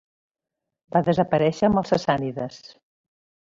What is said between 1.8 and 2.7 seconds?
els sassànides.